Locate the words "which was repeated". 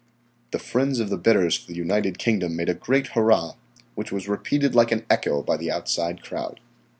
3.93-4.73